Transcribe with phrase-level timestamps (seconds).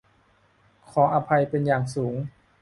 [0.89, 2.15] ขออภัยเป็นอย่างสูง